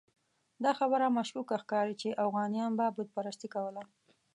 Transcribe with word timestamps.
دا 0.63 0.71
خبره 0.79 1.05
مشکوکه 1.17 1.55
ښکاري 1.63 1.95
چې 2.01 2.19
اوغانیانو 2.23 2.77
به 2.79 2.85
بت 2.95 3.07
پرستي 3.15 3.47
کوله. 3.55 3.81